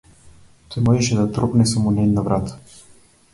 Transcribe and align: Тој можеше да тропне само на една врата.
Тој 0.75 0.83
можеше 0.87 1.17
да 1.19 1.25
тропне 1.35 1.67
само 1.73 1.93
на 1.99 2.07
една 2.07 2.25
врата. 2.31 2.59